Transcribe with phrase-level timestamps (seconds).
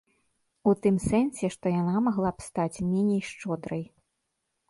[0.69, 3.83] У тым сэнсе, што яна магла б стаць меней шчодрай.